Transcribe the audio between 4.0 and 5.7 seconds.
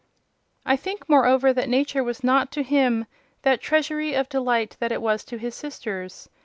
of delight it was to his